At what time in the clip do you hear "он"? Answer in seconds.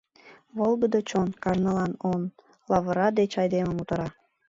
2.11-2.21